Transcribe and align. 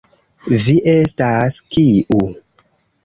Vi 0.63 0.75
estas, 0.95 1.59
kiu. 1.77 2.23